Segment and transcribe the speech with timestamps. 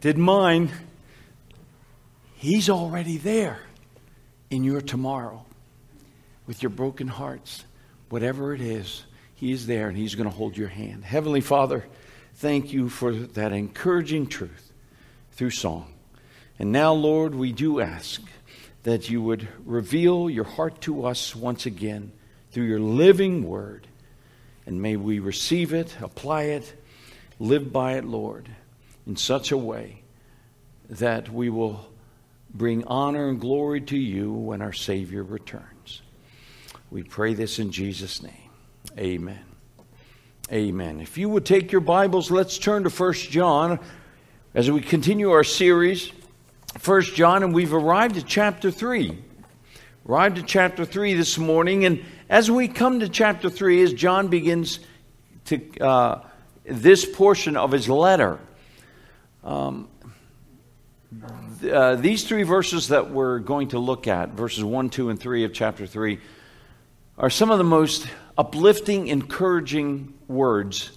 [0.00, 0.70] did mine.
[2.36, 3.60] He's already there
[4.50, 5.44] in your tomorrow
[6.46, 7.64] with your broken hearts.
[8.08, 9.04] Whatever it is,
[9.34, 11.04] He is there and He's going to hold your hand.
[11.04, 11.86] Heavenly Father,
[12.34, 14.72] thank you for that encouraging truth
[15.32, 15.92] through song.
[16.58, 18.22] And now, Lord, we do ask
[18.82, 22.12] that you would reveal your heart to us once again
[22.50, 23.86] through your living word.
[24.66, 26.74] And may we receive it, apply it,
[27.38, 28.48] live by it, Lord,
[29.10, 30.00] in such a way
[30.88, 31.84] that we will
[32.54, 36.02] bring honor and glory to you when our Savior returns.
[36.92, 38.50] We pray this in Jesus' name.
[38.96, 39.44] Amen.
[40.52, 41.00] Amen.
[41.00, 43.80] If you would take your Bibles, let's turn to 1 John
[44.54, 46.12] as we continue our series.
[46.84, 49.18] 1 John, and we've arrived at chapter 3.
[50.08, 54.28] Arrived at chapter 3 this morning, and as we come to chapter 3, as John
[54.28, 54.78] begins
[55.46, 56.22] to uh,
[56.64, 58.38] this portion of his letter,
[59.44, 59.88] um,
[61.70, 65.44] uh, these three verses that we're going to look at, verses 1, 2, and 3
[65.44, 66.18] of chapter 3,
[67.18, 68.06] are some of the most
[68.38, 70.96] uplifting, encouraging words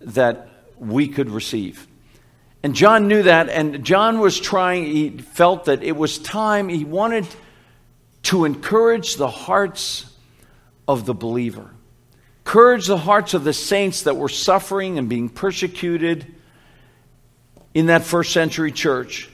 [0.00, 1.86] that we could receive.
[2.62, 6.84] And John knew that, and John was trying, he felt that it was time, he
[6.84, 7.26] wanted
[8.24, 10.12] to encourage the hearts
[10.86, 11.70] of the believer,
[12.40, 16.34] encourage the hearts of the saints that were suffering and being persecuted
[17.78, 19.30] in that first century church.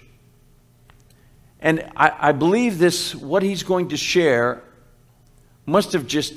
[1.61, 4.62] And I, I believe this, what he's going to share,
[5.64, 6.34] must have just,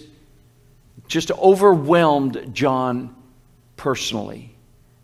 [1.09, 3.13] just overwhelmed John
[3.75, 4.55] personally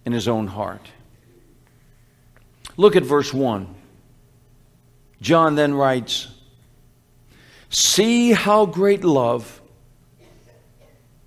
[0.06, 0.88] in his own heart.
[2.78, 3.68] Look at verse 1.
[5.20, 6.30] John then writes
[7.70, 9.62] See how great love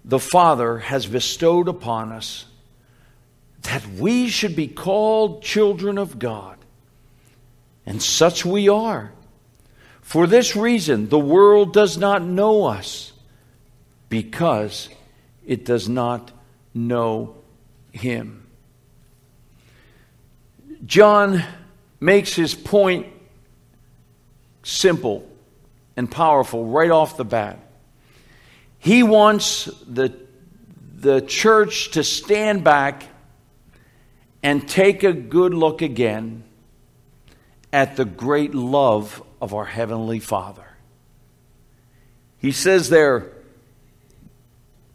[0.06, 2.47] the Father has bestowed upon us
[3.67, 6.56] that we should be called children of God.
[7.84, 9.12] And such we are.
[10.03, 13.12] For this reason, the world does not know us
[14.09, 14.88] because
[15.44, 16.32] it does not
[16.75, 17.37] know
[17.93, 18.47] Him.
[20.84, 21.43] John
[22.00, 23.06] makes his point
[24.62, 25.28] simple
[25.97, 27.59] and powerful right off the bat.
[28.78, 30.15] He wants the,
[30.97, 33.05] the church to stand back
[34.46, 36.44] and take a good look again
[37.72, 40.76] at the great love of our Heavenly Father.
[42.38, 43.32] He says there,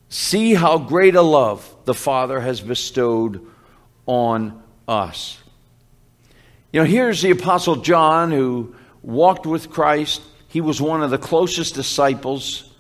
[0.07, 3.45] See how great a love the Father has bestowed
[4.05, 5.37] on us.
[6.71, 10.21] You know, here's the Apostle John who walked with Christ.
[10.47, 12.73] He was one of the closest disciples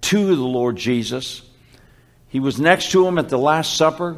[0.00, 1.42] to the Lord Jesus.
[2.26, 4.16] He was next to him at the Last Supper.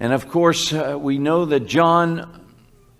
[0.00, 2.46] And of course, uh, we know that John,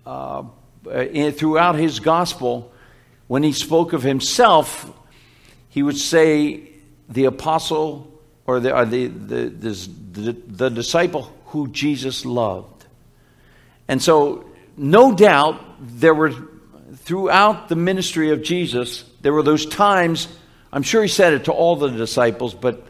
[0.05, 0.43] uh,
[0.89, 2.71] uh throughout his gospel,
[3.27, 4.89] when he spoke of himself,
[5.69, 6.67] he would say,
[7.09, 8.07] the apostle
[8.45, 12.85] or the, or the, the, the, the disciple who Jesus loved.
[13.87, 14.45] And so
[14.77, 16.33] no doubt there were,
[16.95, 20.27] throughout the ministry of Jesus, there were those times,
[20.71, 22.87] I'm sure he said it to all the disciples, but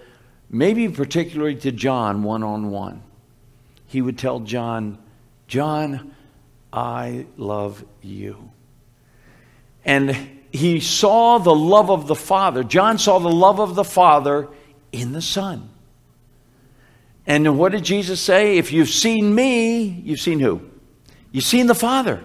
[0.50, 3.02] maybe particularly to John one on one.
[3.92, 4.98] He would tell John,
[5.50, 6.16] John,
[6.72, 8.50] I love you.
[9.84, 10.16] And
[10.50, 12.64] he saw the love of the Father.
[12.64, 14.48] John saw the love of the Father
[14.94, 15.70] in the Son.
[17.28, 18.58] And what did Jesus say?
[18.58, 20.62] If you've seen me, you've seen who?
[21.34, 22.24] You've seen the Father.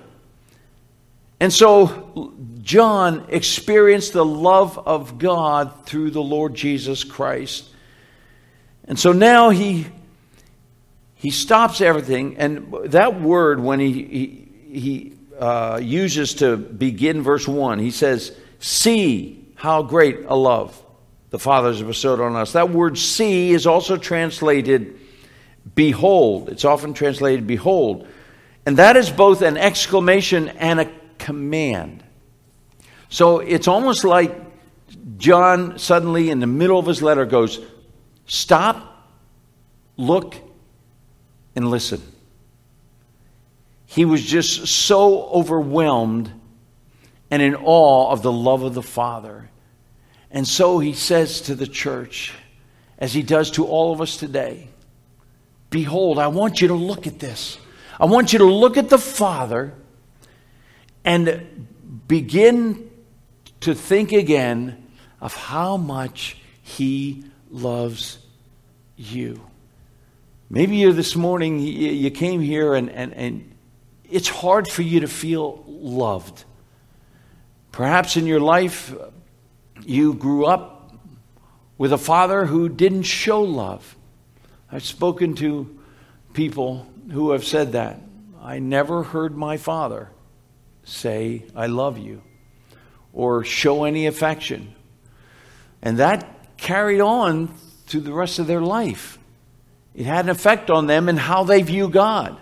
[1.41, 7.71] And so John experienced the love of God through the Lord Jesus Christ.
[8.85, 9.87] And so now he
[11.17, 17.47] he stops everything and that word when he he, he uh, uses to begin verse
[17.49, 20.83] 1 he says see how great a love
[21.31, 24.99] the father has bestowed on us that word see is also translated
[25.75, 28.07] behold it's often translated behold
[28.67, 32.03] and that is both an exclamation and a command.
[33.09, 34.35] So it's almost like
[35.17, 37.61] John suddenly, in the middle of his letter, goes,
[38.27, 39.09] Stop,
[39.97, 40.35] look,
[41.57, 42.01] and listen.
[43.87, 46.31] He was just so overwhelmed
[47.31, 49.51] and in awe of the love of the Father.
[50.31, 52.33] And so he says to the church,
[52.99, 54.69] as he does to all of us today,
[55.71, 57.59] Behold, I want you to look at this.
[57.99, 59.75] I want you to look at the Father
[61.05, 61.67] and
[62.07, 62.91] begin
[63.61, 64.87] to think again
[65.21, 68.19] of how much He loves
[68.97, 69.41] you.
[70.49, 73.55] Maybe you this morning, you came here and, and, and
[74.05, 76.45] it's hard for you to feel loved.
[77.73, 78.95] Perhaps in your life,
[79.83, 80.95] you grew up
[81.79, 83.97] with a father who didn't show love.
[84.71, 85.79] I've spoken to
[86.33, 88.01] people who have said that.
[88.41, 90.11] I never heard my father
[90.85, 92.23] say, I love you,
[93.13, 94.75] or show any affection.
[95.83, 97.49] And that carried on
[97.87, 99.19] through the rest of their life.
[99.97, 102.39] It had an effect on them and how they view God.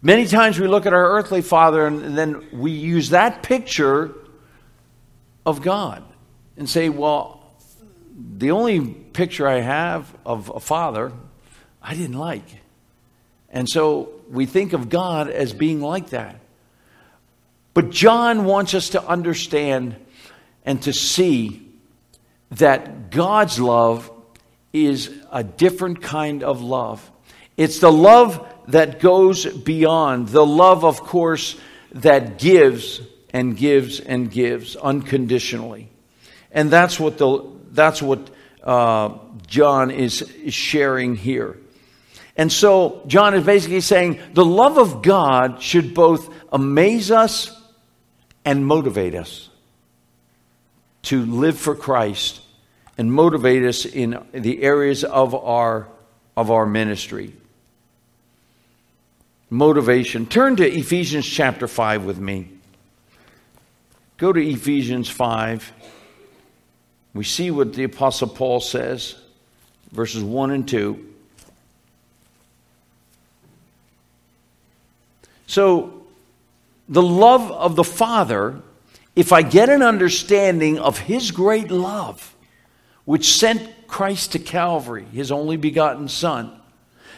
[0.00, 4.14] Many times we look at our earthly father and then we use that picture
[5.44, 6.02] of God
[6.56, 7.54] and say, well,
[8.38, 11.12] the only picture I have of a father
[11.82, 12.62] I didn't like.
[13.50, 16.40] And so we think of God as being like that.
[17.74, 19.96] But John wants us to understand
[20.64, 21.68] and to see
[22.52, 24.10] that God's love
[24.84, 27.10] is a different kind of love.
[27.56, 31.58] It's the love that goes beyond, the love, of course,
[31.92, 33.00] that gives
[33.30, 35.88] and gives and gives unconditionally.
[36.52, 38.30] And that's what, the, that's what
[38.62, 39.14] uh,
[39.46, 41.56] John is, is sharing here.
[42.36, 47.50] And so, John is basically saying the love of God should both amaze us
[48.44, 49.48] and motivate us
[51.04, 52.40] to live for Christ
[52.98, 55.88] and motivate us in the areas of our,
[56.36, 57.32] of our ministry.
[59.50, 60.26] Motivation.
[60.26, 62.50] Turn to Ephesians chapter 5 with me.
[64.16, 65.72] Go to Ephesians 5.
[67.14, 69.14] We see what the Apostle Paul says,
[69.92, 71.14] verses 1 and 2.
[75.46, 76.06] So,
[76.88, 78.60] the love of the Father,
[79.14, 82.35] if I get an understanding of His great love,
[83.06, 86.52] which sent Christ to Calvary, his only begotten Son,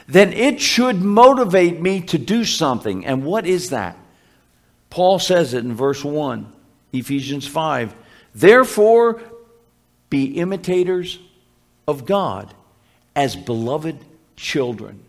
[0.07, 3.05] then it should motivate me to do something.
[3.05, 3.97] And what is that?
[4.91, 6.51] Paul says it in verse 1,
[6.93, 7.95] Ephesians 5.
[8.35, 9.21] Therefore,
[10.09, 11.19] be imitators
[11.87, 12.55] of God
[13.17, 13.99] as beloved
[14.37, 15.03] children.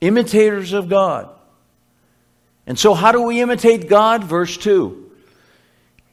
[0.00, 1.28] Imitators of God.
[2.66, 4.24] And so, how do we imitate God?
[4.24, 5.10] Verse 2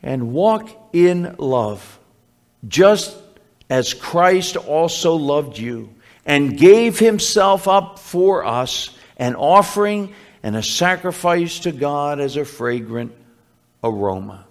[0.01, 1.99] And walk in love,
[2.67, 3.17] just
[3.73, 5.89] as Christ also loved you
[6.27, 12.45] and gave himself up for us, an offering and a sacrifice to God as a
[12.45, 13.13] fragrant
[13.83, 14.45] aroma.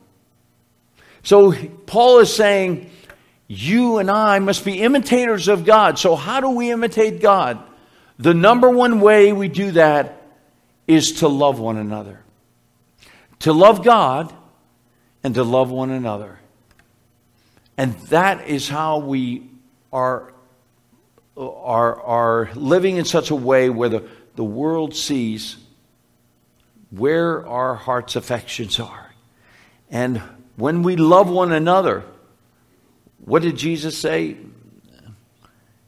[1.23, 1.53] So
[1.87, 2.91] Paul is saying,
[3.47, 6.01] you and I must be imitators of God.
[6.01, 7.63] So, how do we imitate God?
[8.19, 10.21] The number one way we do that
[10.89, 12.25] is to love one another.
[13.41, 14.35] To love God
[15.23, 16.41] and to love one another.
[17.77, 19.51] And that is how we
[19.93, 20.33] are,
[21.37, 25.57] are, are living in such a way where the, the world sees
[26.91, 29.11] where our heart's affections are.
[29.91, 30.19] And
[30.57, 32.05] when we love one another,
[33.25, 34.37] what did Jesus say?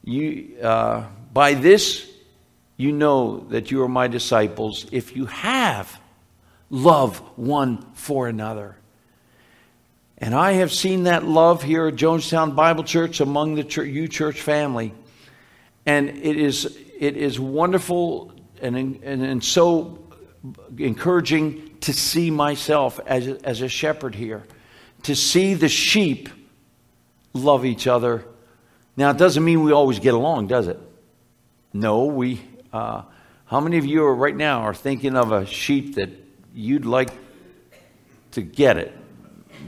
[0.02, 2.10] You, uh, by this,
[2.76, 6.00] you know that you are my disciples if you have
[6.70, 8.76] love one for another.
[10.24, 14.08] And I have seen that love here at Jonestown Bible Church among the church, you
[14.08, 14.94] church family.
[15.84, 18.32] And it is, it is wonderful
[18.62, 19.98] and, and, and so
[20.78, 24.44] encouraging to see myself as as a shepherd here,
[25.02, 26.30] to see the sheep
[27.34, 28.24] love each other.
[28.96, 30.80] Now, it doesn't mean we always get along, does it?
[31.74, 32.40] No, we.
[32.72, 33.02] Uh,
[33.44, 36.08] how many of you are right now are thinking of a sheep that
[36.54, 37.10] you'd like
[38.30, 39.03] to get it?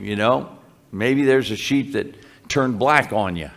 [0.00, 0.57] You know,
[0.93, 2.15] maybe there's a sheep that
[2.49, 3.50] turned black on you.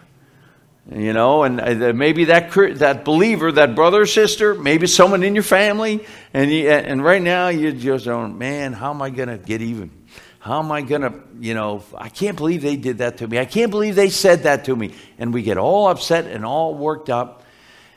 [0.91, 5.35] You know, and uh, maybe that that believer, that brother or sister, maybe someone in
[5.35, 6.03] your family,
[6.33, 9.61] and you, and right now you're just going, man, how am I going to get
[9.61, 9.91] even?
[10.39, 13.37] How am I going to, you know, I can't believe they did that to me.
[13.37, 14.95] I can't believe they said that to me.
[15.17, 17.43] And we get all upset and all worked up.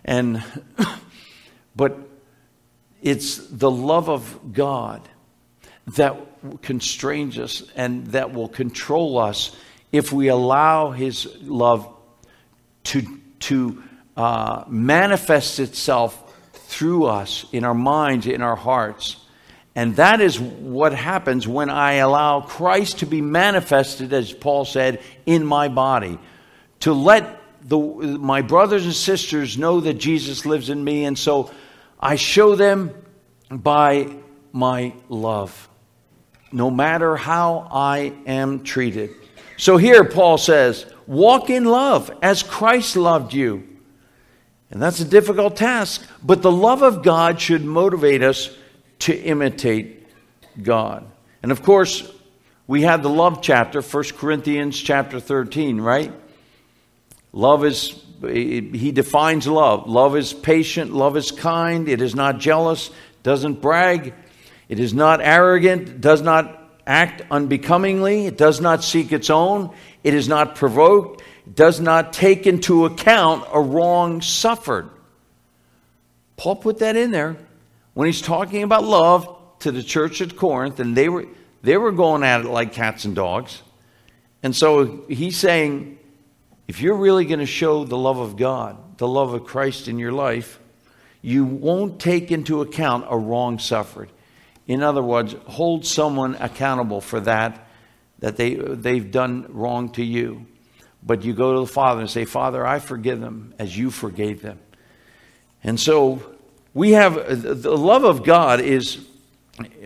[0.05, 0.43] And,
[1.77, 1.97] but
[3.01, 5.09] it's the love of God
[5.89, 6.17] that
[6.63, 9.57] constrains us and that will control us
[9.91, 11.89] if we allow His love
[12.85, 13.83] to, to
[14.17, 16.19] uh, manifest itself
[16.53, 19.17] through us in our minds, in our hearts.
[19.75, 25.01] And that is what happens when I allow Christ to be manifested, as Paul said,
[25.27, 26.19] in my body.
[26.81, 31.05] To let the, my brothers and sisters know that Jesus lives in me.
[31.05, 31.51] And so
[31.99, 32.95] I show them
[33.51, 34.15] by
[34.53, 35.69] my love
[36.53, 39.11] no matter how I am treated.
[39.57, 43.69] So here Paul says, walk in love as Christ loved you.
[44.71, 48.51] And that's a difficult task, but the love of God should motivate us
[49.01, 50.09] to imitate
[50.63, 51.05] God.
[51.43, 52.11] And of course,
[52.67, 56.13] we had the love chapter, 1 Corinthians chapter 13, right?
[57.33, 59.89] Love is, he defines love.
[59.89, 62.91] Love is patient, love is kind, it is not jealous,
[63.23, 64.15] doesn't brag,
[64.73, 69.71] it is not arrogant, does not act unbecomingly, it does not seek its own,
[70.03, 74.89] it is not provoked, it does not take into account a wrong suffered.
[76.39, 77.37] Paul put that in there
[77.93, 81.27] when he's talking about love to the church at Corinth, and they were,
[81.61, 83.61] they were going at it like cats and dogs.
[84.43, 85.99] And so he's saying,
[86.67, 89.99] if you're really going to show the love of God, the love of Christ in
[89.99, 90.59] your life,
[91.21, 94.09] you won't take into account a wrong suffered.
[94.67, 97.67] In other words, hold someone accountable for that
[98.21, 100.47] that they they've done wrong to you.
[101.03, 104.43] But you go to the Father and say, "Father, I forgive them as you forgave
[104.43, 104.61] them."
[105.65, 106.23] And so
[106.73, 107.15] we have
[107.63, 109.05] the love of God is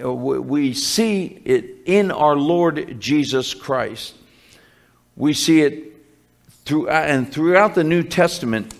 [0.05, 4.15] we see it in our Lord Jesus Christ.
[5.17, 5.97] We see it
[6.67, 8.75] through and throughout the New Testament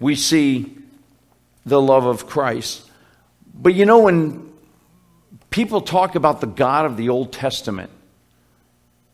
[0.00, 0.76] we see
[1.64, 2.90] the love of Christ.
[3.54, 4.45] But you know when
[5.56, 7.90] people talk about the God of the Old Testament,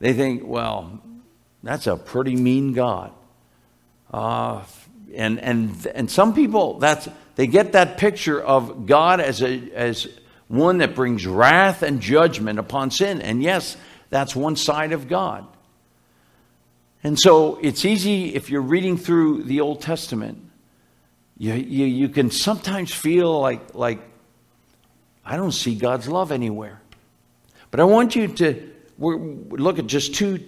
[0.01, 1.01] they think, well,
[1.63, 3.13] that's a pretty mean God.
[4.13, 4.65] Uh,
[5.15, 10.09] and, and, and some people, that's, they get that picture of God as, a, as
[10.49, 13.23] one that brings wrath and judgment upon sin.
[13.23, 13.77] And yes,
[14.11, 15.47] that's one side of God.
[17.05, 20.45] And so it's easy if you're reading through the Old Testament,
[21.39, 24.01] you, you, you can sometimes feel like, like
[25.25, 26.81] I don't see God's love anywhere.
[27.71, 30.45] But I want you to look at just two,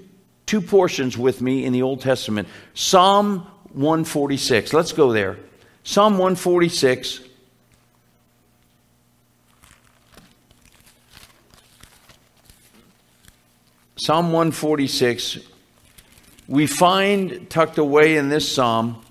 [0.47, 4.73] two portions with me in the Old Testament Psalm 146.
[4.73, 5.39] Let's go there.
[5.83, 7.21] Psalm 146.
[13.97, 15.39] Psalm 146,
[16.47, 19.03] we find tucked away in this psalm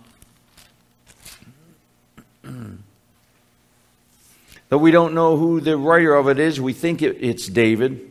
[4.73, 8.09] Though we don't know who the writer of it is, we think it, it's David.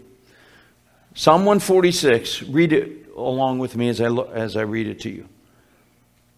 [1.12, 5.28] Psalm 146, read it along with me as I, as I read it to you.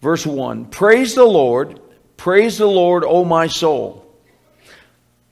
[0.01, 1.79] Verse 1 Praise the Lord,
[2.17, 4.03] praise the Lord, O my soul.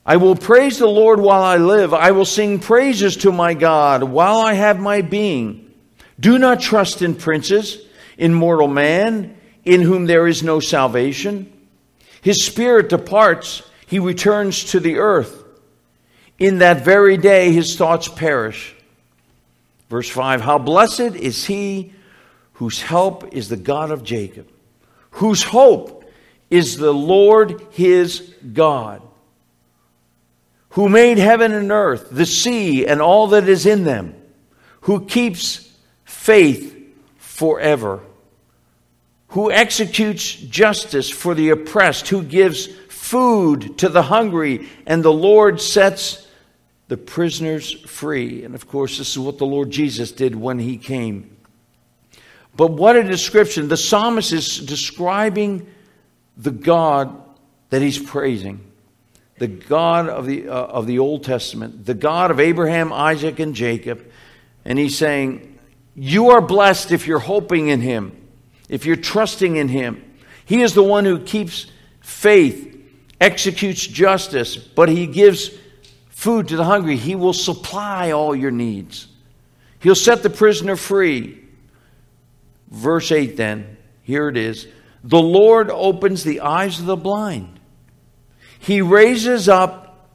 [0.05, 1.95] I will praise the Lord while I live.
[1.95, 5.73] I will sing praises to my God while I have my being.
[6.19, 7.83] Do not trust in princes,
[8.15, 9.35] in mortal man,
[9.65, 11.51] in whom there is no salvation.
[12.21, 15.43] His spirit departs he returns to the earth.
[16.39, 18.73] In that very day, his thoughts perish.
[19.87, 21.93] Verse 5 How blessed is he
[22.53, 24.49] whose help is the God of Jacob,
[25.11, 26.11] whose hope
[26.49, 29.03] is the Lord his God,
[30.69, 34.15] who made heaven and earth, the sea, and all that is in them,
[34.81, 35.71] who keeps
[36.03, 36.75] faith
[37.17, 37.99] forever,
[39.27, 42.69] who executes justice for the oppressed, who gives
[43.13, 46.27] food to the hungry, and the Lord sets
[46.87, 48.43] the prisoners free.
[48.43, 51.37] And of course, this is what the Lord Jesus did when he came.
[52.55, 53.67] But what a description!
[53.67, 55.67] The psalmist is describing
[56.37, 57.15] the God
[57.69, 58.65] that he's praising.
[59.37, 63.53] The God of the, uh, of the Old Testament, the God of Abraham, Isaac, and
[63.53, 64.03] Jacob.
[64.65, 65.59] And he's saying,
[65.93, 68.27] You are blessed if you're hoping in him,
[68.69, 70.03] if you're trusting in him.
[70.45, 71.67] He is the one who keeps
[72.01, 72.72] faith
[73.19, 75.51] executes justice, but he gives
[76.09, 76.95] food to the hungry.
[76.95, 79.07] He will supply all your needs.
[79.79, 81.43] He'll set the prisoner free.
[82.69, 84.67] Verse 8 then, here it is.
[85.03, 87.59] The Lord opens the eyes of the blind.
[88.59, 90.09] He raises up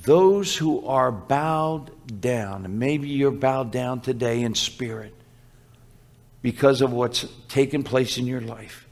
[0.00, 2.78] those who are bowed down.
[2.78, 5.14] Maybe you're bowed down today in spirit
[6.42, 8.86] because of what's taken place in your life.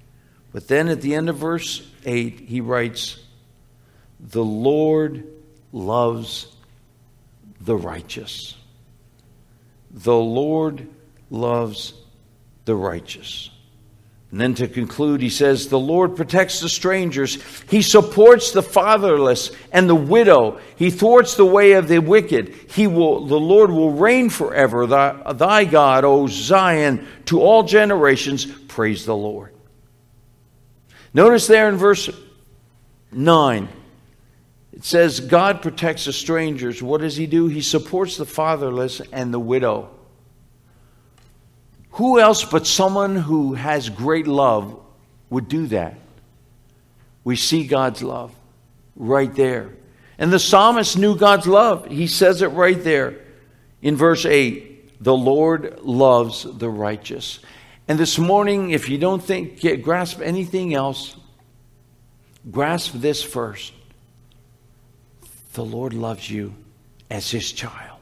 [0.53, 3.22] But then at the end of verse 8, he writes,
[4.23, 5.27] the Lord
[5.73, 6.47] loves
[7.61, 8.57] the righteous.
[9.91, 10.89] The Lord
[11.31, 11.95] loves
[12.65, 13.51] the righteous.
[14.31, 17.39] And then to conclude, he says, The Lord protects the strangers.
[17.69, 20.61] He supports the fatherless and the widow.
[20.77, 22.55] He thwarts the way of the wicked.
[22.71, 24.87] He will, the Lord will reign forever.
[24.87, 29.53] Thy, thy God, O Zion, to all generations, praise the Lord.
[31.13, 32.09] Notice there in verse
[33.11, 33.69] 9
[34.73, 36.83] it says God protects the strangers.
[36.83, 37.49] What does he do?
[37.49, 39.91] He supports the fatherless and the widow.
[41.93, 44.81] Who else but someone who has great love
[45.29, 45.99] would do that?
[47.23, 48.35] We see God's love
[48.97, 49.71] right there.
[50.19, 51.87] And the psalmist knew God's love.
[51.87, 53.21] He says it right there
[53.83, 57.41] in verse 8 The Lord loves the righteous.
[57.89, 61.17] And this morning, if you don't think, get, grasp anything else,
[62.51, 63.73] grasp this first.
[65.53, 66.55] The Lord loves you
[67.11, 67.99] as his child.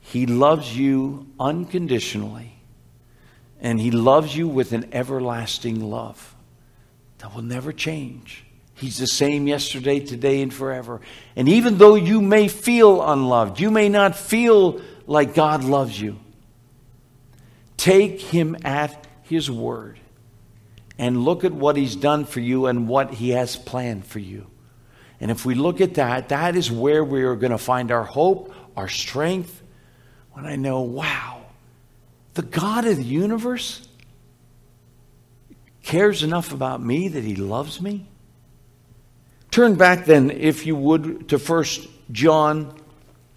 [0.00, 2.54] He loves you unconditionally,
[3.60, 6.34] and he loves you with an everlasting love
[7.18, 8.44] that will never change.
[8.74, 11.00] He's the same yesterday, today, and forever.
[11.36, 16.18] And even though you may feel unloved, you may not feel like God loves you,
[17.76, 19.98] take him at his word
[20.98, 24.46] and look at what he's done for you and what he has planned for you.
[25.22, 28.02] And if we look at that, that is where we are going to find our
[28.02, 29.62] hope, our strength.
[30.32, 31.46] When I know, wow,
[32.34, 33.86] the God of the universe
[35.84, 38.08] cares enough about me that he loves me.
[39.52, 42.76] Turn back then, if you would, to First John.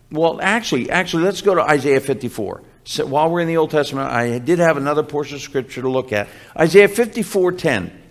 [0.09, 2.63] Well, actually, actually, let's go to Isaiah 54.
[2.85, 5.89] So while we're in the Old Testament, I did have another portion of Scripture to
[5.89, 6.29] look at.
[6.57, 8.01] Isaiah 54 10.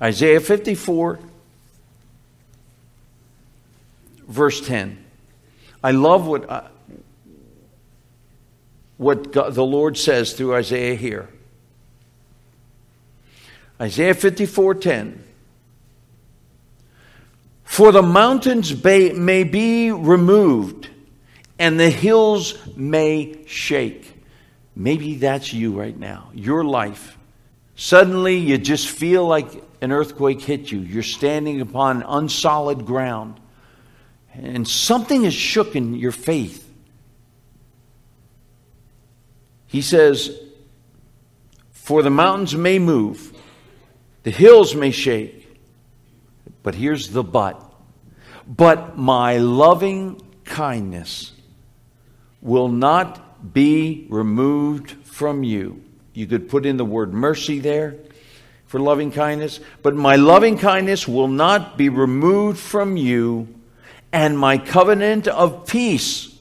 [0.00, 1.18] Isaiah 54,
[4.30, 5.04] verse 10.
[5.82, 6.68] I love what, uh,
[8.96, 11.28] what God, the Lord says through Isaiah here.
[13.80, 15.24] Isaiah 54 10.
[17.64, 20.90] For the mountains may be removed
[21.58, 24.12] and the hills may shake.
[24.74, 27.16] Maybe that's you right now, your life.
[27.76, 30.80] Suddenly you just feel like an earthquake hit you.
[30.80, 33.40] You're standing upon unsolid ground.
[34.34, 36.66] And something has shooken your faith.
[39.66, 40.38] He says,
[41.72, 43.32] For the mountains may move,
[44.22, 45.48] the hills may shake,
[46.62, 47.66] but here's the but.
[48.46, 51.32] But my loving kindness
[52.40, 55.82] will not be removed from you.
[56.14, 57.96] You could put in the word mercy there
[58.66, 59.60] for loving kindness.
[59.82, 63.48] But my loving kindness will not be removed from you,
[64.12, 66.36] and my covenant of peace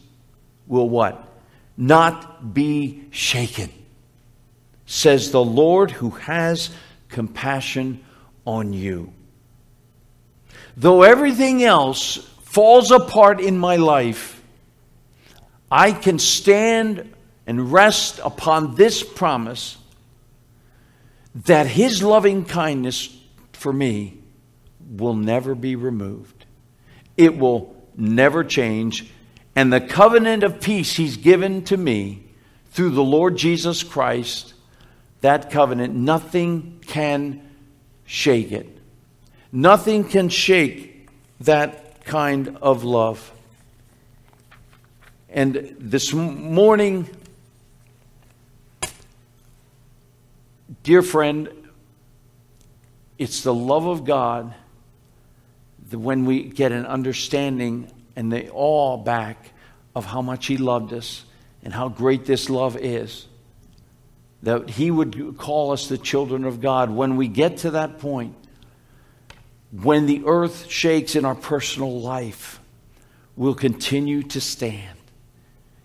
[0.68, 1.28] will what?
[1.78, 3.72] Not be shaken,
[4.86, 6.70] says the Lord who has
[7.10, 8.04] compassion
[8.46, 9.14] on you.
[10.76, 14.42] Though everything else falls apart in my life,
[15.72, 17.14] I can stand
[17.46, 19.78] and rest upon this promise
[21.46, 23.16] that His loving kindness
[23.54, 24.20] for me
[24.90, 26.39] will never be removed.
[27.20, 29.12] It will never change.
[29.54, 32.24] And the covenant of peace He's given to me
[32.72, 34.54] through the Lord Jesus Christ,
[35.20, 37.42] that covenant, nothing can
[38.06, 38.70] shake it.
[39.52, 41.10] Nothing can shake
[41.42, 43.34] that kind of love.
[45.30, 47.10] And this morning,
[50.84, 51.50] dear friend,
[53.18, 54.54] it's the love of God
[55.98, 59.52] when we get an understanding and the awe back
[59.96, 61.24] of how much He loved us
[61.64, 63.26] and how great this love is,
[64.44, 66.90] that He would call us the children of God.
[66.90, 68.36] When we get to that point,
[69.72, 72.60] when the earth shakes in our personal life,
[73.36, 74.98] we'll continue to stand.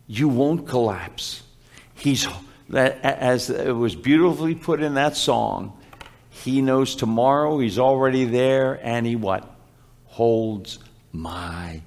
[0.07, 1.43] You won't collapse.
[1.95, 2.27] He's
[2.73, 5.79] as it was beautifully put in that song,
[6.31, 9.54] he knows tomorrow, he's already there, and he what?
[10.15, 10.79] Holds
[11.11, 11.83] my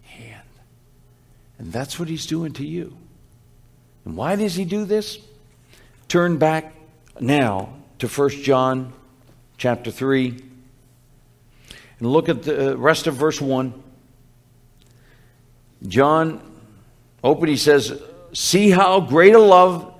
[0.00, 0.48] hand.
[1.58, 2.96] And that's what he's doing to you.
[4.06, 5.18] And why does he do this?
[6.08, 6.74] Turn back
[7.20, 8.94] now to 1 John
[9.58, 10.42] chapter 3
[11.98, 13.74] and look at the uh, rest of verse 1.
[15.86, 16.40] John
[17.22, 19.92] open, he says, See how great a love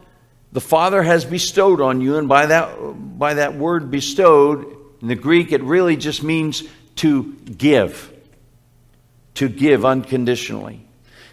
[0.51, 2.17] the Father has bestowed on you.
[2.17, 6.65] And by that, by that word bestowed, in the Greek, it really just means
[7.01, 8.13] to give.
[9.35, 10.85] To give unconditionally.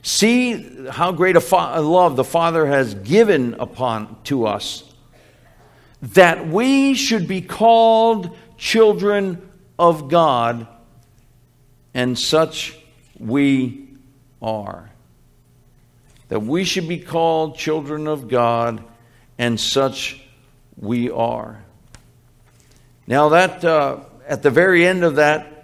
[0.02, 4.84] See how great a, fa- love the Father has given upon to us
[6.02, 10.68] that we should be called children of God,
[11.94, 12.78] and such
[13.20, 13.90] we
[14.42, 14.90] are.
[16.30, 18.82] That we should be called children of God,
[19.38, 20.22] and such
[20.78, 21.62] we are.
[23.06, 25.57] Now, that uh, at the very end of that,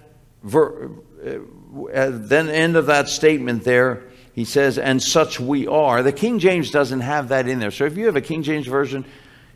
[0.44, 0.92] ver,
[1.26, 4.04] uh, at the end of that statement there,
[4.34, 6.04] he says, and such we are.
[6.04, 7.72] The King James doesn't have that in there.
[7.72, 9.06] So if you have a King James version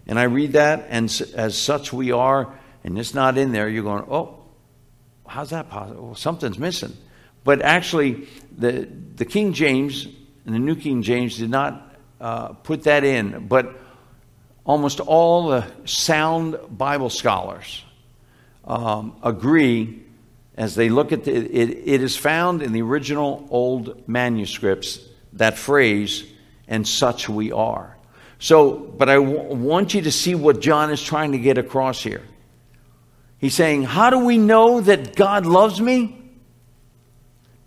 [0.08, 3.84] and I read that, and as such we are, and it's not in there, you're
[3.84, 4.40] going, oh,
[5.28, 6.06] how's that possible?
[6.06, 6.96] Well, something's missing.
[7.44, 10.08] But actually, the, the King James
[10.46, 13.78] and the New King James did not uh, put that in, but
[14.66, 17.84] almost all the sound Bible scholars
[18.64, 20.04] um, agree
[20.58, 25.00] as they look at the, it, it is found in the original old manuscripts
[25.34, 26.26] that phrase,
[26.68, 27.96] and such we are.
[28.40, 32.02] So, but I w- want you to see what John is trying to get across
[32.02, 32.24] here.
[33.38, 36.16] He's saying, How do we know that God loves me?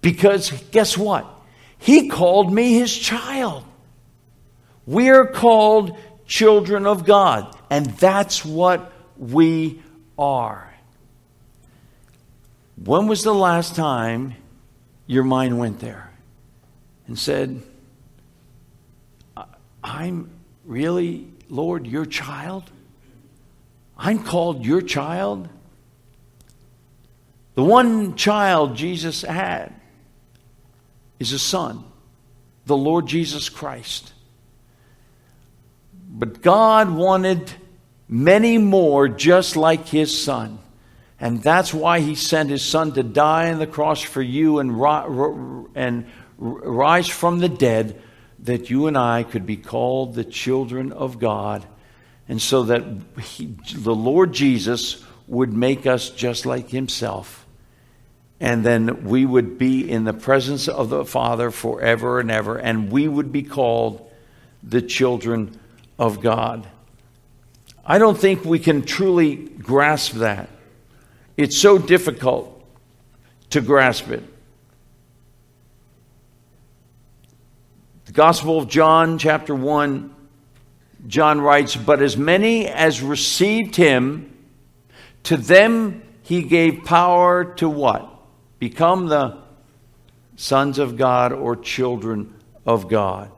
[0.03, 1.26] Because guess what?
[1.79, 3.64] He called me his child.
[4.85, 9.83] We're called children of God, and that's what we
[10.18, 10.69] are.
[12.82, 14.34] When was the last time
[15.06, 16.10] your mind went there
[17.06, 17.62] and said,
[19.84, 20.30] I'm
[20.64, 22.70] really, Lord, your child?
[23.98, 25.48] I'm called your child?
[27.54, 29.74] The one child Jesus had
[31.18, 31.84] is a son,
[32.64, 34.14] the Lord Jesus Christ.
[36.08, 37.52] But God wanted
[38.08, 40.60] many more just like his son.
[41.20, 44.70] And that's why he sent his son to die on the cross for you and,
[45.74, 46.06] and
[46.38, 48.00] rise from the dead,
[48.38, 51.66] that you and I could be called the children of God.
[52.26, 52.85] And so that
[53.22, 57.46] he, the Lord Jesus would make us just like himself.
[58.40, 62.56] And then we would be in the presence of the Father forever and ever.
[62.56, 64.11] And we would be called
[64.62, 65.61] the children
[65.98, 66.66] of God.
[67.85, 70.48] I don't think we can truly grasp that.
[71.40, 72.62] It's so difficult
[73.48, 74.22] to grasp it.
[78.05, 80.14] The Gospel of John, chapter 1,
[81.07, 84.37] John writes, But as many as received him,
[85.22, 88.07] to them he gave power to what?
[88.59, 89.38] Become the
[90.37, 92.35] sons of God or children
[92.66, 93.31] of God,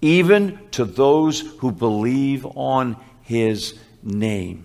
[0.00, 4.63] even to those who believe on his name.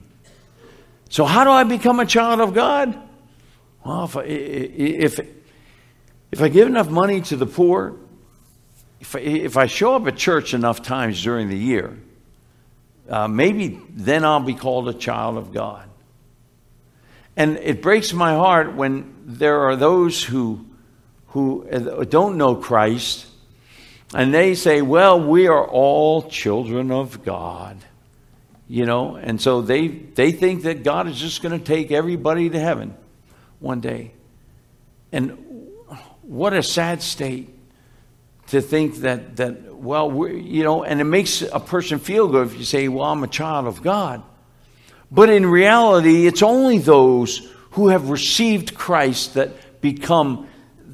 [1.10, 2.98] So, how do I become a child of God?
[3.84, 5.20] Well, if I, if,
[6.32, 7.96] if I give enough money to the poor,
[9.00, 11.98] if I, if I show up at church enough times during the year,
[13.10, 15.90] uh, maybe then I'll be called a child of God.
[17.36, 20.66] And it breaks my heart when there are those who,
[21.28, 21.66] who
[22.06, 23.26] don't know Christ
[24.14, 27.78] and they say, well, we are all children of God
[28.70, 32.50] you know and so they they think that god is just going to take everybody
[32.50, 32.96] to heaven
[33.60, 34.14] one day.
[35.12, 35.32] And
[36.22, 37.50] what a sad state
[38.48, 42.48] to think that that well we you know and it makes a person feel good
[42.48, 44.24] if you say well i'm a child of god.
[45.12, 50.48] But in reality it's only those who have received christ that become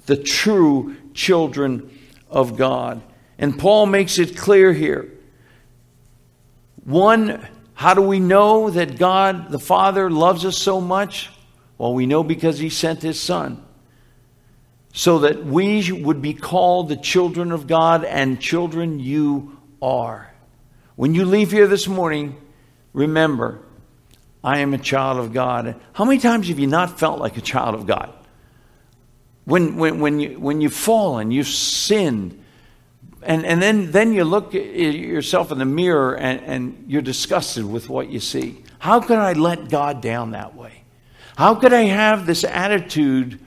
[0.05, 1.89] the true children
[2.29, 3.01] of god.
[3.37, 5.11] And paul makes it clear here.
[6.83, 11.29] One how do we know that God the Father loves us so much?
[11.77, 13.63] Well, we know because He sent His Son.
[14.93, 20.33] So that we would be called the children of God, and children you are.
[20.95, 22.37] When you leave here this morning,
[22.93, 23.59] remember,
[24.41, 25.75] I am a child of God.
[25.91, 28.13] How many times have you not felt like a child of God?
[29.43, 32.41] When, when, when, you, when you've fallen, you've sinned,
[33.25, 37.65] and, and then, then you look at yourself in the mirror and, and you're disgusted
[37.65, 38.63] with what you see.
[38.77, 40.83] How could I let God down that way?
[41.35, 43.39] How could I have this attitude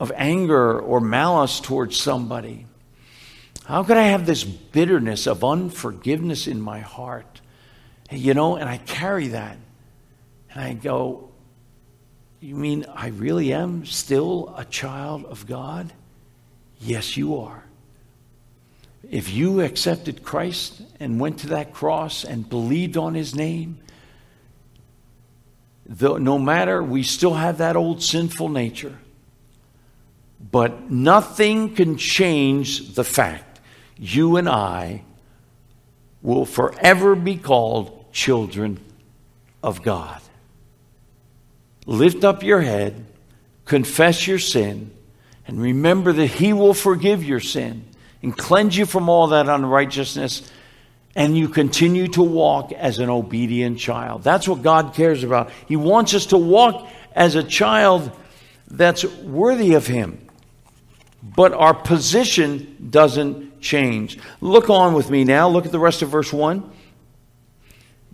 [0.00, 2.66] of anger or malice towards somebody?
[3.64, 7.40] How could I have this bitterness of unforgiveness in my heart?
[8.10, 9.56] You know, and I carry that.
[10.50, 11.30] And I go,
[12.40, 15.92] You mean I really am still a child of God?
[16.80, 17.64] Yes, you are.
[19.10, 23.78] If you accepted Christ and went to that cross and believed on his name,
[25.86, 28.96] though, no matter, we still have that old sinful nature.
[30.50, 33.60] But nothing can change the fact
[33.96, 35.02] you and I
[36.22, 38.80] will forever be called children
[39.62, 40.20] of God.
[41.86, 43.04] Lift up your head,
[43.64, 44.92] confess your sin,
[45.46, 47.84] and remember that He will forgive your sin
[48.22, 50.50] and cleanse you from all that unrighteousness,
[51.14, 54.22] and you continue to walk as an obedient child.
[54.22, 55.50] That's what God cares about.
[55.66, 58.10] He wants us to walk as a child
[58.68, 60.26] that's worthy of Him.
[61.22, 64.18] But our position doesn't change.
[64.40, 65.48] Look on with me now.
[65.48, 66.70] Look at the rest of verse 1.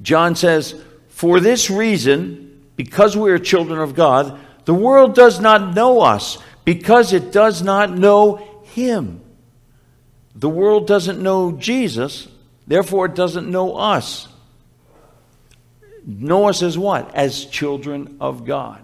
[0.02, 5.74] John says, For this reason, because we are children of God, The world does not
[5.74, 9.22] know us because it does not know Him.
[10.38, 12.28] The world doesn't know Jesus,
[12.64, 14.28] therefore, it doesn't know us.
[16.06, 17.12] Know us as what?
[17.12, 18.80] As children of God.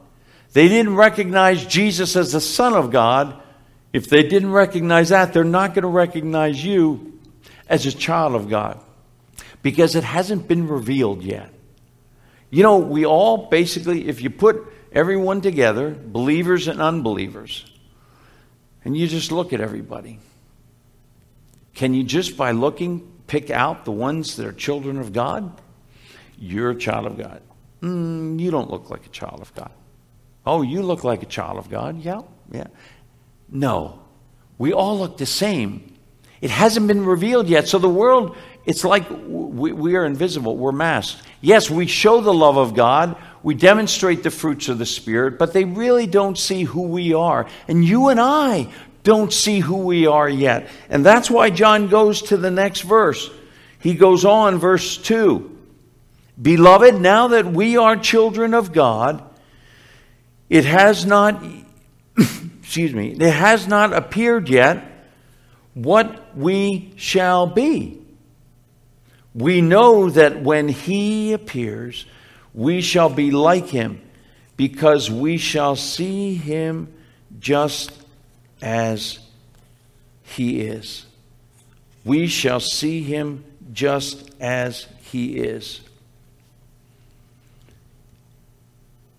[0.52, 3.40] They didn't recognize Jesus as the Son of God.
[3.92, 7.20] If they didn't recognize that, they're not going to recognize you
[7.68, 8.80] as a child of God
[9.62, 11.50] because it hasn't been revealed yet.
[12.50, 14.60] You know, we all basically, if you put
[14.92, 17.64] everyone together, believers and unbelievers,
[18.84, 20.18] and you just look at everybody,
[21.74, 25.60] can you just by looking pick out the ones that are children of God?
[26.38, 27.42] You're a child of God.
[27.82, 29.70] Mm, you don't look like a child of God.
[30.46, 32.02] Oh, you look like a child of God.
[32.02, 32.66] Yeah, yeah.
[33.48, 34.00] No,
[34.58, 35.94] we all look the same.
[36.40, 37.68] It hasn't been revealed yet.
[37.68, 41.22] So the world, it's like we, we are invisible, we're masked.
[41.40, 45.52] Yes, we show the love of God, we demonstrate the fruits of the Spirit, but
[45.52, 47.46] they really don't see who we are.
[47.68, 48.70] And you and I
[49.04, 50.68] don't see who we are yet.
[50.88, 53.30] And that's why John goes to the next verse.
[53.78, 55.50] He goes on, verse 2
[56.40, 59.22] Beloved, now that we are children of God,
[60.48, 61.44] it has not,
[62.62, 64.82] excuse me, it has not appeared yet
[65.74, 68.00] what we shall be.
[69.34, 72.06] We know that when he appears,
[72.54, 74.00] we shall be like him,
[74.56, 76.92] because we shall see him
[77.38, 78.03] just
[78.62, 79.18] as
[80.22, 81.06] he is.
[82.04, 85.80] We shall see him just as he is.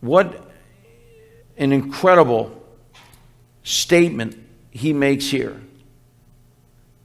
[0.02, 0.50] What
[1.58, 2.64] an incredible
[3.64, 4.38] statement
[4.72, 5.60] he makes here.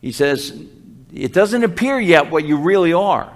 [0.01, 0.53] He says,
[1.13, 3.35] It doesn't appear yet what you really are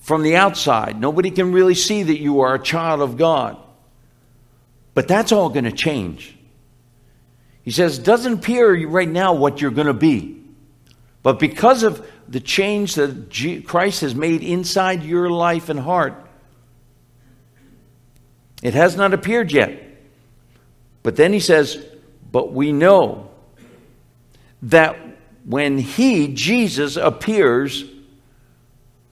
[0.00, 1.00] from the outside.
[1.00, 3.56] Nobody can really see that you are a child of God.
[4.94, 6.37] But that's all going to change.
[7.68, 10.42] He says, doesn't appear right now what you're going to be.
[11.22, 16.14] But because of the change that Christ has made inside your life and heart,
[18.62, 19.82] it has not appeared yet.
[21.02, 21.84] But then he says,
[22.32, 23.28] But we know
[24.62, 24.96] that
[25.44, 27.84] when he, Jesus, appears,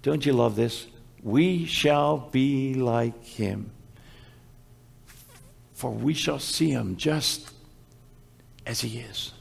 [0.00, 0.86] don't you love this?
[1.22, 3.70] We shall be like him.
[5.74, 7.52] For we shall see him just
[8.66, 9.32] as he is.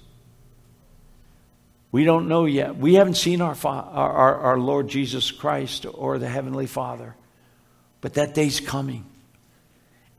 [1.92, 2.78] We don't know yet.
[2.78, 7.16] We haven't seen our, our, our, Lord Jesus Christ or the Heavenly Father.
[8.02, 9.06] But that day's coming.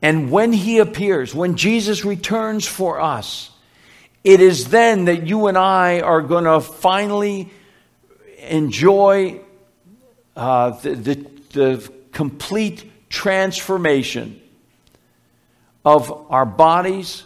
[0.01, 3.51] And when he appears, when Jesus returns for us,
[4.23, 7.51] it is then that you and I are going to finally
[8.39, 9.39] enjoy
[10.35, 11.13] uh, the, the,
[11.53, 14.41] the complete transformation
[15.85, 17.23] of our bodies,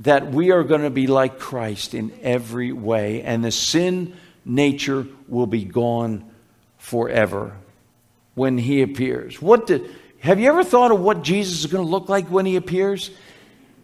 [0.00, 5.06] that we are going to be like Christ in every way, and the sin nature
[5.28, 6.30] will be gone
[6.78, 7.56] forever
[8.34, 9.40] when he appears.
[9.40, 12.46] What did have you ever thought of what Jesus is going to look like when
[12.46, 13.10] he appears?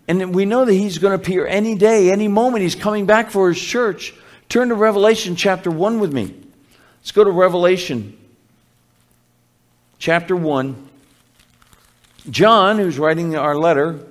[0.09, 2.62] And we know that he's going to appear any day, any moment.
[2.62, 4.14] He's coming back for his church.
[4.48, 6.35] Turn to Revelation chapter 1 with me.
[7.00, 8.16] Let's go to Revelation
[9.98, 10.88] chapter 1.
[12.31, 14.07] John, who's writing our letter,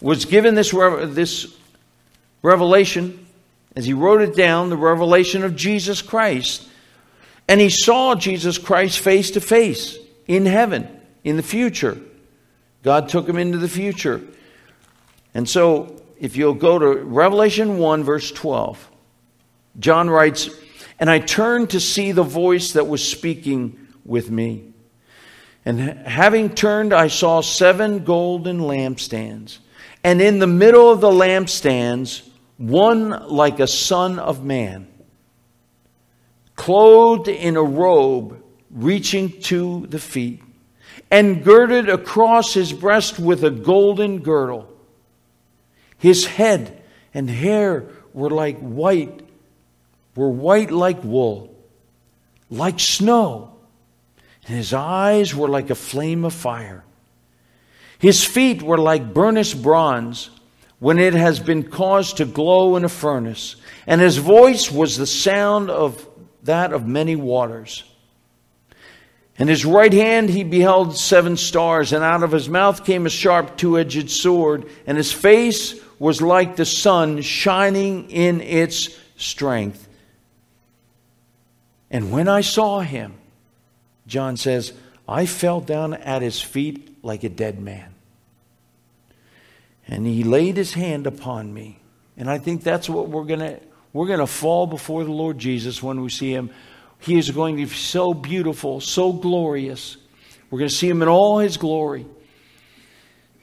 [0.00, 1.54] was given this, this
[2.42, 3.26] revelation
[3.74, 6.68] as he wrote it down the revelation of Jesus Christ.
[7.48, 10.88] And he saw Jesus Christ face to face in heaven,
[11.24, 11.98] in the future.
[12.82, 14.22] God took him into the future.
[15.34, 18.90] And so, if you'll go to Revelation 1, verse 12,
[19.78, 20.50] John writes,
[20.98, 24.72] And I turned to see the voice that was speaking with me.
[25.64, 29.58] And having turned, I saw seven golden lampstands.
[30.04, 34.88] And in the middle of the lampstands, one like a son of man,
[36.56, 40.42] clothed in a robe reaching to the feet,
[41.10, 44.68] and girded across his breast with a golden girdle.
[45.96, 46.82] His head
[47.14, 49.20] and hair were like white,
[50.14, 51.54] were white like wool,
[52.50, 53.56] like snow,
[54.46, 56.84] and his eyes were like a flame of fire.
[57.98, 60.30] His feet were like burnished bronze
[60.78, 63.56] when it has been caused to glow in a furnace,
[63.86, 66.06] and his voice was the sound of
[66.44, 67.82] that of many waters.
[69.38, 73.10] In his right hand he beheld seven stars, and out of his mouth came a
[73.10, 79.88] sharp two edged sword, and his face was like the sun shining in its strength.
[81.90, 83.14] And when I saw him,
[84.06, 84.72] John says,
[85.08, 87.94] I fell down at his feet like a dead man.
[89.86, 91.80] And he laid his hand upon me.
[92.18, 93.60] And I think that's what we're going to
[93.94, 96.50] we're going to fall before the Lord Jesus when we see him.
[97.00, 99.96] He is going to be so beautiful, so glorious.
[100.50, 102.04] We're going to see him in all his glory.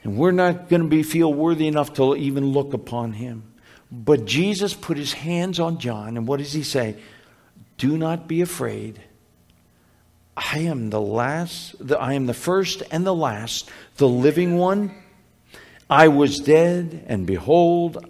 [0.04, 3.42] And we're not going to be feel worthy enough to even look upon him.
[3.90, 6.96] But Jesus put his hands on John, and what does he say?
[7.76, 9.00] Do not be afraid.
[10.36, 14.94] I am the last, the, I am the first and the last, the living one.
[15.88, 18.04] I was dead, and behold,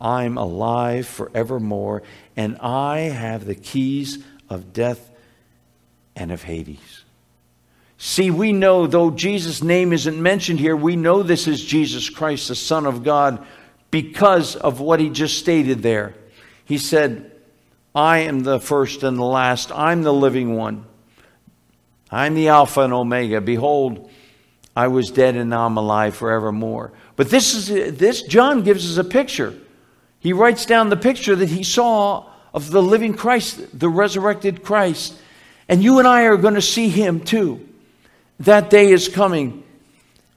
[0.00, 2.02] I'm alive forevermore,
[2.36, 5.10] and I have the keys of death
[6.16, 7.04] and of Hades.
[7.98, 12.48] See, we know, though Jesus' name isn't mentioned here, we know this is Jesus Christ,
[12.48, 13.46] the Son of God,
[13.90, 16.14] because of what he just stated there.
[16.64, 17.30] He said,
[17.94, 20.86] I am the first and the last, I'm the living one,
[22.10, 23.40] I'm the Alpha and Omega.
[23.40, 24.10] Behold,
[24.74, 26.92] I was dead and now I'm alive forevermore.
[27.16, 29.54] But this is this John gives us a picture.
[30.18, 35.14] He writes down the picture that he saw of the living Christ, the resurrected Christ.
[35.68, 37.66] And you and I are going to see him too.
[38.40, 39.62] That day is coming.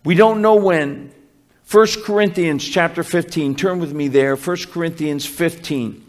[0.03, 1.11] We don't know when.
[1.69, 3.55] 1 Corinthians chapter 15.
[3.55, 4.35] Turn with me there.
[4.35, 6.02] 1 Corinthians 15.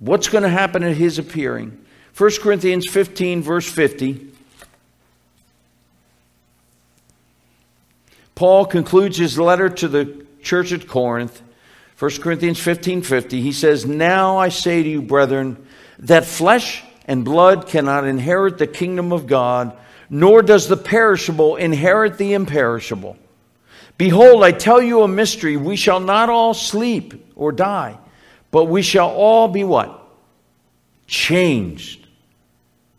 [0.00, 1.84] What's going to happen at his appearing?
[2.16, 4.26] 1 Corinthians 15, verse 50.
[8.34, 11.42] Paul concludes his letter to the church at Corinth.
[11.98, 13.40] 1 Corinthians 15, 50.
[13.40, 15.66] He says, Now I say to you, brethren,
[15.98, 19.76] that flesh and blood cannot inherit the kingdom of God,
[20.08, 23.16] nor does the perishable inherit the imperishable.
[23.96, 25.56] Behold, I tell you a mystery.
[25.56, 27.98] We shall not all sleep or die,
[28.50, 29.94] but we shall all be what?
[31.06, 32.06] Changed.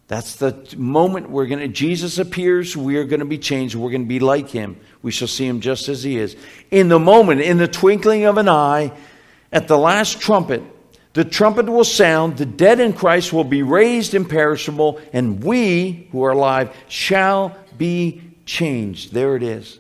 [0.08, 3.76] That's the moment we're going to, Jesus appears, we are going to be changed.
[3.76, 4.80] We're going to be like him.
[5.04, 6.36] We shall see him just as he is.
[6.72, 8.92] In the moment, in the twinkling of an eye,
[9.52, 10.64] at the last trumpet,
[11.14, 16.24] the trumpet will sound, the dead in Christ will be raised imperishable, and we who
[16.24, 19.14] are alive shall be changed.
[19.14, 19.80] There it is.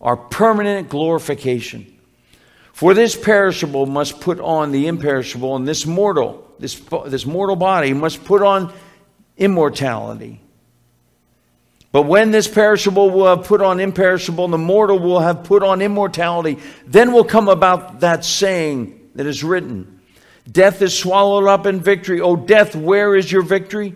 [0.00, 1.95] Our permanent glorification.
[2.76, 7.94] For this perishable must put on the imperishable, and this mortal, this, this mortal body
[7.94, 8.70] must put on
[9.38, 10.42] immortality.
[11.90, 15.62] But when this perishable will have put on imperishable, and the mortal will have put
[15.62, 19.98] on immortality, then will come about that saying that is written
[20.46, 22.20] Death is swallowed up in victory.
[22.20, 23.94] O death, where is your victory?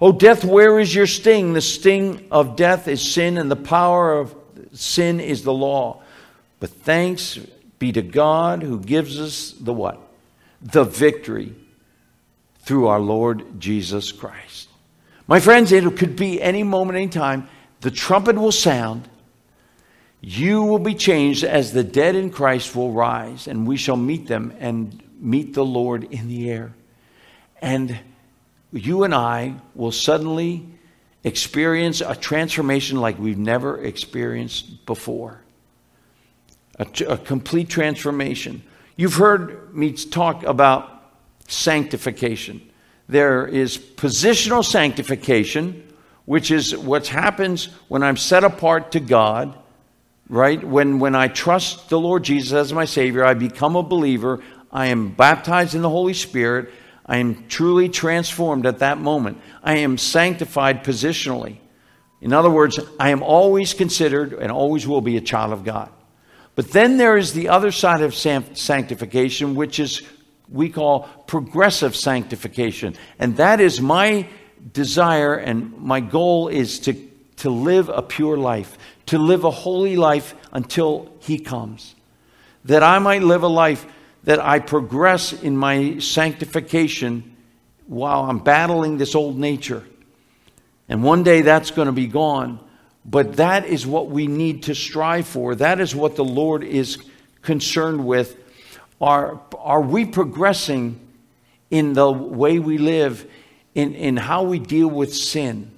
[0.00, 1.52] O death, where is your sting?
[1.52, 4.34] The sting of death is sin, and the power of
[4.72, 6.02] sin is the law.
[6.60, 7.38] But thanks
[7.78, 10.00] be to God who gives us the what?
[10.62, 11.54] The victory
[12.60, 14.68] through our Lord Jesus Christ.
[15.26, 17.48] My friends, it could be any moment, any time.
[17.80, 19.08] The trumpet will sound.
[20.20, 24.26] You will be changed as the dead in Christ will rise, and we shall meet
[24.26, 26.72] them and meet the Lord in the air.
[27.60, 27.98] And
[28.72, 30.66] you and I will suddenly
[31.24, 35.40] experience a transformation like we've never experienced before.
[36.78, 38.62] A, a, complete transformation.
[38.96, 41.02] You've heard me talk about
[41.48, 42.60] sanctification.
[43.08, 45.86] There is positional sanctification,
[46.24, 49.56] which is what happens when I'm set apart to God,
[50.28, 50.62] right?
[50.62, 54.86] When, when I trust the Lord Jesus as my Savior, I become a believer, I
[54.86, 56.70] am baptized in the Holy Spirit.
[57.06, 59.40] I am truly transformed at that moment.
[59.62, 61.58] I am sanctified positionally.
[62.20, 65.90] In other words, I am always considered and always will be a child of God.
[66.56, 70.02] But then there is the other side of sanctification, which is
[70.48, 72.94] we call progressive sanctification.
[73.18, 74.26] And that is my
[74.72, 76.94] desire and my goal is to,
[77.36, 81.94] to live a pure life, to live a holy life until He comes.
[82.64, 83.86] That I might live a life
[84.24, 87.36] that I progress in my sanctification
[87.86, 89.84] while I'm battling this old nature.
[90.88, 92.60] And one day that's going to be gone.
[93.08, 95.54] But that is what we need to strive for.
[95.54, 96.98] That is what the Lord is
[97.42, 98.36] concerned with.
[99.00, 101.00] Are, are we progressing
[101.70, 103.30] in the way we live,
[103.74, 105.70] in, in how we deal with sin?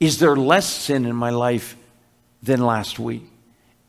[0.00, 1.76] Is there less sin in my life
[2.42, 3.22] than last week?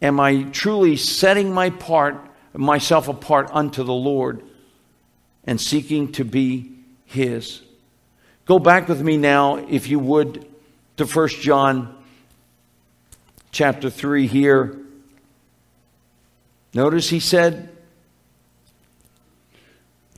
[0.02, 2.16] Am I truly setting my part
[2.58, 4.44] myself apart unto the Lord
[5.44, 6.72] and seeking to be
[7.06, 7.62] His.
[8.46, 10.46] Go back with me now, if you would,
[10.98, 11.95] to 1 John
[13.56, 14.78] chapter 3 here.
[16.74, 17.70] Notice he said,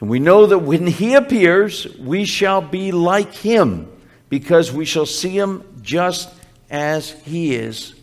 [0.02, 3.92] and we know that when he appears, we shall be like him,
[4.28, 6.34] because we shall see him just
[6.72, 7.94] as he is.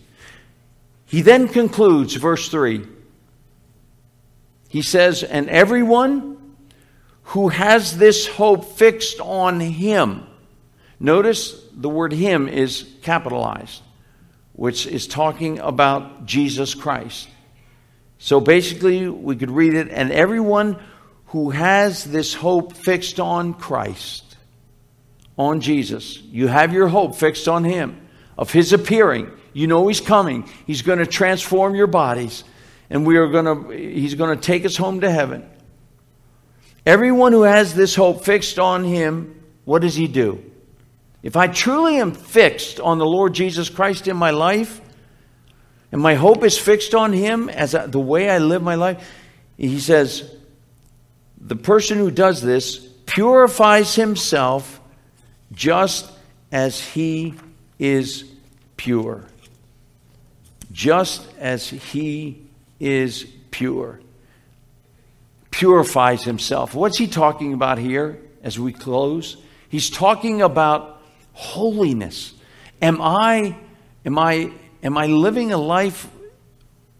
[1.06, 2.86] He then concludes, verse 3.
[4.68, 6.54] He says, And everyone
[7.24, 10.28] who has this hope fixed on him.
[11.00, 13.82] Notice the word him is capitalized,
[14.54, 17.28] which is talking about Jesus Christ.
[18.18, 20.78] So basically, we could read it, and everyone
[21.26, 24.36] who has this hope fixed on Christ,
[25.36, 28.00] on Jesus, you have your hope fixed on Him,
[28.38, 29.30] of His appearing.
[29.52, 30.48] You know He's coming.
[30.66, 32.44] He's going to transform your bodies,
[32.88, 35.50] and we are going to, He's going to take us home to heaven.
[36.86, 40.52] Everyone who has this hope fixed on Him, what does He do?
[41.24, 44.80] If I truly am fixed on the Lord Jesus Christ in my life,
[45.90, 49.10] and my hope is fixed on Him as the way I live my life,
[49.56, 50.30] He says,
[51.44, 54.80] the person who does this purifies himself
[55.52, 56.10] just
[56.50, 57.34] as he
[57.78, 58.24] is
[58.76, 59.24] pure.
[60.72, 62.46] Just as he
[62.80, 64.00] is pure.
[65.50, 66.74] Purifies himself.
[66.74, 69.36] What's he talking about here as we close?
[69.68, 70.93] He's talking about
[71.34, 72.32] holiness.
[72.80, 73.56] Am I
[74.06, 76.08] am I am I living a life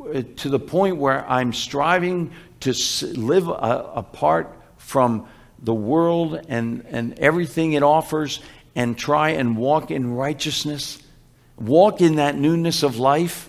[0.00, 2.74] uh, to the point where I'm striving to
[3.14, 5.26] live apart from
[5.62, 8.40] the world and, and everything it offers
[8.74, 11.02] and try and walk in righteousness,
[11.56, 13.48] walk in that newness of life,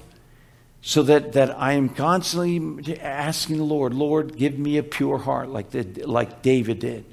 [0.81, 5.49] so that, that I am constantly asking the Lord, Lord, give me a pure heart,
[5.49, 7.05] like, the, like David did.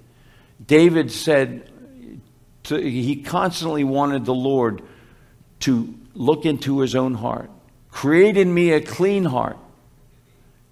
[0.65, 1.71] David said,
[2.73, 4.83] to, he constantly wanted the Lord
[5.61, 7.51] to look into his own heart.
[7.91, 9.59] Create in me a clean heart,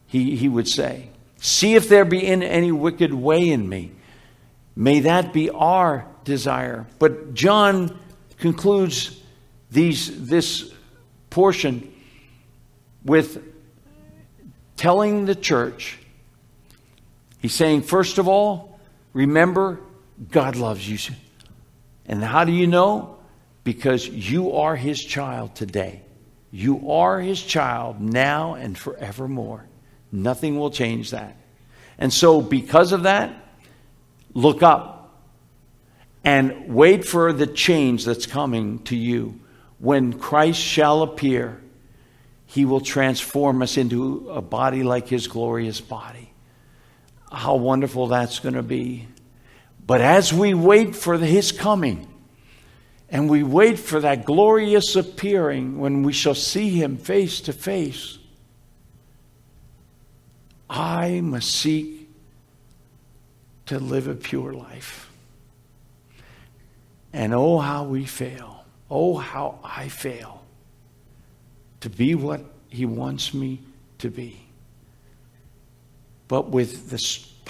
[0.07, 1.11] he, he would say.
[1.39, 3.93] See if there be in any wicked way in me.
[4.77, 6.87] May that be our desire.
[6.99, 7.99] But John
[8.39, 9.21] concludes
[9.71, 10.73] these, this
[11.29, 11.93] portion
[13.05, 13.43] with
[14.77, 15.99] telling the church,
[17.39, 18.81] he's saying, first of all,
[19.13, 19.81] remember,
[20.31, 21.15] God loves you.
[22.11, 23.19] And how do you know?
[23.63, 26.03] Because you are his child today.
[26.51, 29.65] You are his child now and forevermore.
[30.11, 31.37] Nothing will change that.
[31.99, 33.33] And so, because of that,
[34.35, 35.21] look up
[36.25, 39.39] and wait for the change that's coming to you.
[39.79, 41.63] When Christ shall appear,
[42.47, 46.33] he will transform us into a body like his glorious body.
[47.31, 49.07] How wonderful that's going to be.
[49.91, 52.07] But as we wait for his coming,
[53.09, 58.19] and we wait for that glorious appearing when we shall see him face to face,
[60.71, 62.09] I must seek
[63.67, 65.11] to live a pure life.
[67.13, 68.65] And oh, how we fail.
[68.89, 70.45] Oh, how I fail
[71.81, 73.59] to be what He wants me
[73.99, 74.41] to be.
[76.29, 76.99] But with the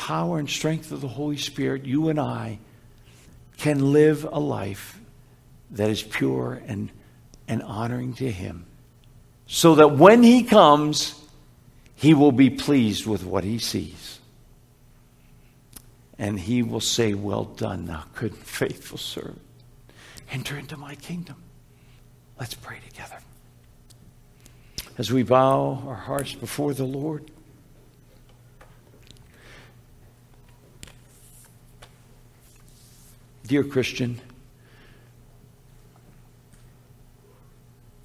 [0.00, 2.58] power and strength of the Holy Spirit, you and I
[3.58, 4.98] can live a life
[5.72, 6.90] that is pure and,
[7.46, 8.64] and honoring to Him.
[9.46, 11.20] So that when He comes,
[12.00, 14.20] he will be pleased with what he sees.
[16.18, 19.42] And he will say, Well done, thou good and faithful servant.
[20.30, 21.36] Enter into my kingdom.
[22.38, 23.18] Let's pray together.
[24.96, 27.30] As we bow our hearts before the Lord,
[33.50, 34.20] dear Christian,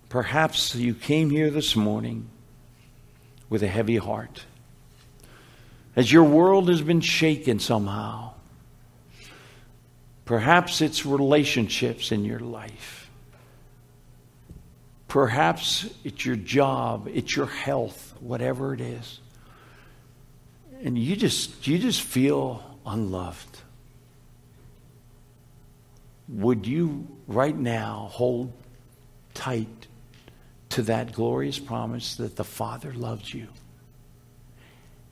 [0.10, 2.28] perhaps you came here this morning
[3.48, 4.44] with a heavy heart.
[5.96, 8.32] As your world has been shaken somehow,
[10.26, 13.08] perhaps it's relationships in your life.
[15.08, 19.20] Perhaps it's your job, it's your health, whatever it is.
[20.82, 23.60] And you just you just feel unloved.
[26.28, 28.52] Would you right now hold
[29.34, 29.88] tight
[30.70, 33.48] to that glorious promise that the Father loves you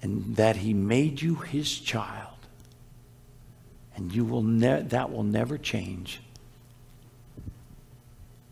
[0.01, 2.29] and that He made you His child.
[3.95, 6.19] And you will ne- that will never change.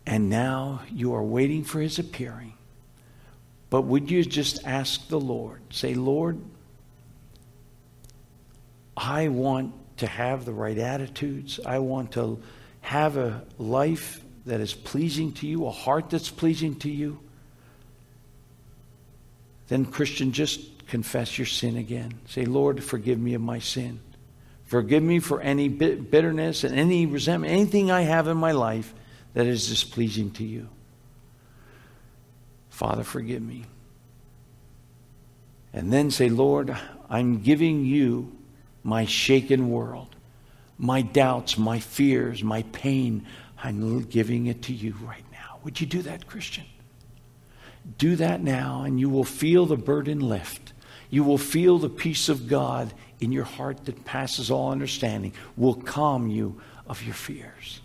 [0.06, 2.54] And now you are waiting for His appearing.
[3.68, 6.38] But would you just ask the Lord, say, Lord,
[8.96, 11.58] I want to have the right attitudes.
[11.64, 12.40] I want to
[12.82, 17.18] have a life that is pleasing to you, a heart that's pleasing to you,
[19.68, 22.12] then, Christian, just confess your sin again.
[22.26, 24.00] Say, Lord, forgive me of my sin.
[24.64, 28.92] Forgive me for any bitterness and any resentment, anything I have in my life
[29.32, 30.68] that is displeasing to you.
[32.68, 33.64] Father, forgive me.
[35.72, 36.76] And then say, Lord,
[37.08, 38.36] I'm giving you
[38.82, 40.16] my shaken world,
[40.78, 43.26] my doubts, my fears, my pain.
[43.62, 45.58] I'm giving it to you right now.
[45.64, 46.64] Would you do that, Christian?
[47.98, 50.72] Do that now, and you will feel the burden lift.
[51.10, 55.74] You will feel the peace of God in your heart that passes all understanding, will
[55.74, 57.80] calm you of your fears.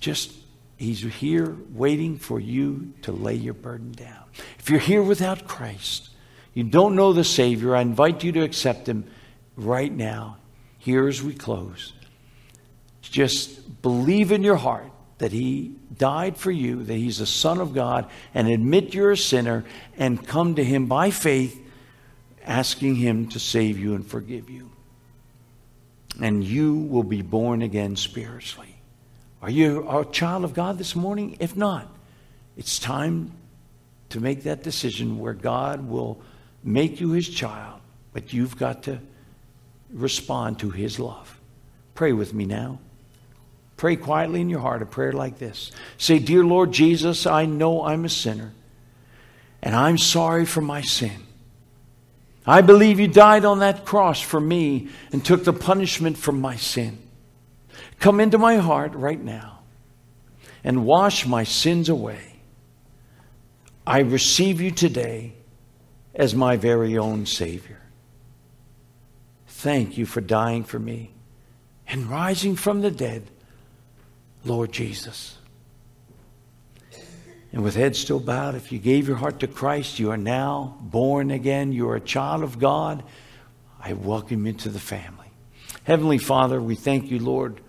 [0.00, 0.32] Just,
[0.76, 4.24] He's here waiting for you to lay your burden down.
[4.58, 6.08] If you're here without Christ,
[6.54, 9.04] you don't know the Savior, I invite you to accept Him
[9.56, 10.38] right now,
[10.78, 11.92] here as we close.
[13.00, 17.74] Just believe in your heart that He died for you, that He's the Son of
[17.74, 19.64] God, and admit you're a sinner
[19.96, 21.58] and come to Him by faith,
[22.44, 24.70] asking Him to save you and forgive you.
[26.20, 28.76] And you will be born again spiritually.
[29.40, 31.36] Are you a child of God this morning?
[31.40, 31.88] If not,
[32.56, 33.32] it's time
[34.10, 36.20] to make that decision where God will
[36.62, 37.80] make you His child,
[38.12, 39.00] but you've got to
[39.92, 41.40] respond to His love.
[41.94, 42.78] Pray with me now.
[43.76, 47.84] Pray quietly in your heart a prayer like this Say, Dear Lord Jesus, I know
[47.84, 48.52] I'm a sinner,
[49.62, 51.26] and I'm sorry for my sin.
[52.46, 56.56] I believe you died on that cross for me and took the punishment for my
[56.56, 56.98] sin.
[58.00, 59.60] Come into my heart right now
[60.64, 62.34] and wash my sins away.
[63.86, 65.34] I receive you today
[66.14, 67.80] as my very own Savior.
[69.46, 71.12] Thank you for dying for me
[71.86, 73.22] and rising from the dead
[74.44, 75.36] Lord Jesus.
[77.52, 80.76] And with head still bowed, if you gave your heart to Christ, you are now
[80.80, 81.72] born again.
[81.72, 83.02] You are a child of God.
[83.78, 85.26] I welcome you to the family.
[85.84, 87.60] Heavenly Father, we thank you, Lord,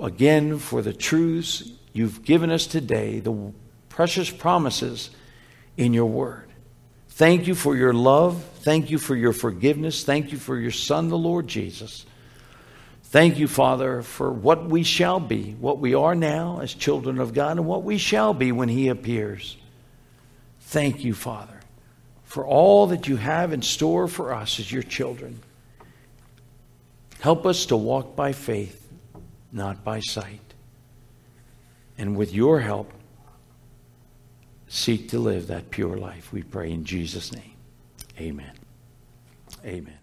[0.00, 3.52] again for the truths you've given us today, the
[3.88, 5.10] precious promises
[5.76, 6.45] in your word.
[7.16, 8.44] Thank you for your love.
[8.60, 10.04] Thank you for your forgiveness.
[10.04, 12.04] Thank you for your Son, the Lord Jesus.
[13.04, 17.32] Thank you, Father, for what we shall be, what we are now as children of
[17.32, 19.56] God, and what we shall be when He appears.
[20.60, 21.58] Thank you, Father,
[22.24, 25.40] for all that you have in store for us as your children.
[27.20, 28.86] Help us to walk by faith,
[29.50, 30.52] not by sight.
[31.96, 32.92] And with your help,
[34.68, 36.32] seek to live that pure life.
[36.32, 37.54] We pray in Jesus' name.
[38.18, 38.52] Amen.
[39.64, 39.95] Amen.